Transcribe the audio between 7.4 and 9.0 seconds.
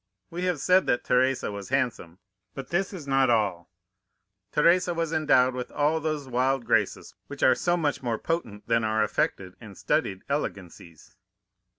are so much more potent than